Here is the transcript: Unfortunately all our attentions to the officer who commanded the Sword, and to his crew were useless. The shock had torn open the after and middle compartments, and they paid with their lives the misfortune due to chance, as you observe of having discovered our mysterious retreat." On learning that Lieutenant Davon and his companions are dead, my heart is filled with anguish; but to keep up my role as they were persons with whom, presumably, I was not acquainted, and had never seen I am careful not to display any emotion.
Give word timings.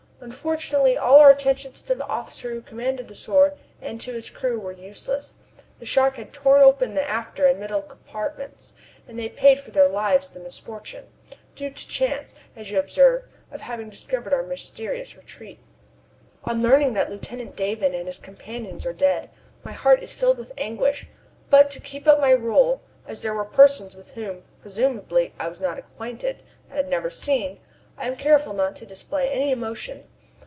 Unfortunately 0.23 0.95
all 0.95 1.15
our 1.15 1.31
attentions 1.31 1.81
to 1.81 1.95
the 1.95 2.05
officer 2.05 2.51
who 2.51 2.61
commanded 2.61 3.07
the 3.07 3.15
Sword, 3.15 3.53
and 3.81 3.99
to 4.01 4.13
his 4.13 4.29
crew 4.29 4.59
were 4.59 4.71
useless. 4.71 5.33
The 5.79 5.85
shock 5.87 6.17
had 6.17 6.31
torn 6.31 6.61
open 6.61 6.93
the 6.93 7.01
after 7.09 7.47
and 7.47 7.59
middle 7.59 7.81
compartments, 7.81 8.75
and 9.07 9.17
they 9.17 9.29
paid 9.29 9.65
with 9.65 9.73
their 9.73 9.87
lives 9.89 10.29
the 10.29 10.39
misfortune 10.39 11.07
due 11.55 11.71
to 11.71 11.87
chance, 11.87 12.35
as 12.55 12.69
you 12.69 12.77
observe 12.77 13.23
of 13.49 13.61
having 13.61 13.89
discovered 13.89 14.31
our 14.31 14.43
mysterious 14.43 15.17
retreat." 15.17 15.57
On 16.45 16.61
learning 16.61 16.93
that 16.93 17.09
Lieutenant 17.09 17.55
Davon 17.55 17.95
and 17.95 18.05
his 18.05 18.19
companions 18.19 18.85
are 18.85 18.93
dead, 18.93 19.31
my 19.63 19.71
heart 19.71 20.03
is 20.03 20.13
filled 20.13 20.37
with 20.37 20.51
anguish; 20.55 21.07
but 21.49 21.71
to 21.71 21.79
keep 21.79 22.07
up 22.07 22.21
my 22.21 22.31
role 22.31 22.81
as 23.07 23.21
they 23.23 23.31
were 23.31 23.43
persons 23.43 23.95
with 23.95 24.11
whom, 24.11 24.43
presumably, 24.61 25.33
I 25.39 25.47
was 25.47 25.59
not 25.59 25.79
acquainted, 25.79 26.43
and 26.69 26.77
had 26.77 26.89
never 26.89 27.09
seen 27.09 27.57
I 27.97 28.07
am 28.07 28.15
careful 28.15 28.53
not 28.53 28.75
to 28.77 28.85
display 28.85 29.27
any 29.27 29.51
emotion. 29.51 30.05